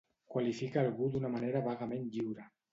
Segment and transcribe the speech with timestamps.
[0.35, 2.51] Qualifica algú d'una manera vagament lliure.